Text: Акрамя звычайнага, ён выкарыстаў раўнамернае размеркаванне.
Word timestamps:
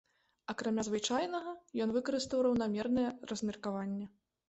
Акрамя 0.53 0.85
звычайнага, 0.87 1.53
ён 1.87 1.95
выкарыстаў 1.99 2.45
раўнамернае 2.51 3.07
размеркаванне. 3.33 4.15